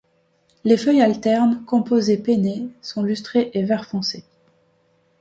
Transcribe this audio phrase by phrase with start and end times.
[0.63, 4.25] Les feuilles alternes, composées pennées, sont lustrées et vert foncé.